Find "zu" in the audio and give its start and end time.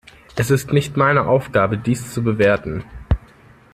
2.11-2.23